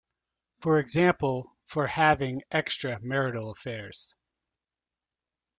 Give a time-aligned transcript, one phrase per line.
[0.61, 4.15] For example, for having extra-marital affairs.